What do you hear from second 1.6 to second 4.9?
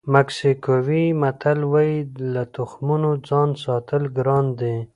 وایي له تخمونو ځان ساتل ګران دي.